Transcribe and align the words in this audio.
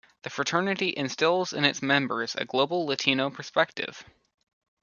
The 0.23 0.31
fraternity 0.31 0.95
instills 0.97 1.53
in 1.53 1.63
its 1.63 1.83
members 1.83 2.33
a 2.33 2.43
global 2.43 2.87
Latino 2.87 3.29
perspective. 3.29 4.03